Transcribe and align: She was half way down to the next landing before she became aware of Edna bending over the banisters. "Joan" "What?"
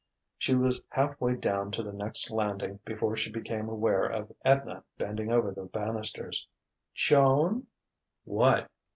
She 0.39 0.55
was 0.55 0.81
half 0.89 1.21
way 1.21 1.35
down 1.35 1.69
to 1.73 1.83
the 1.83 1.93
next 1.93 2.31
landing 2.31 2.79
before 2.85 3.15
she 3.15 3.29
became 3.31 3.69
aware 3.69 4.03
of 4.07 4.31
Edna 4.43 4.83
bending 4.97 5.31
over 5.31 5.51
the 5.51 5.65
banisters. 5.65 6.47
"Joan" 6.95 7.67
"What?" 8.23 8.71